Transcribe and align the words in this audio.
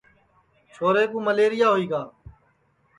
ریماں 0.95 1.05
کُو 1.11 1.17
مئلیریا 1.25 1.67
ہوئی 1.71 1.85
گا 1.91 2.01